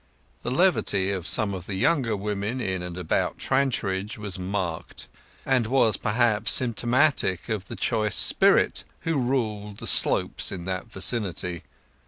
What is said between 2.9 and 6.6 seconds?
about Trantridge was marked, and was perhaps